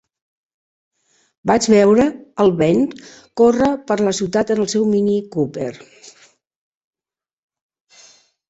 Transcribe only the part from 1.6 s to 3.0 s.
veure el Ben